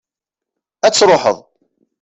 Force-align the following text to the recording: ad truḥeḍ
ad 0.85 0.93
truḥeḍ 0.93 1.37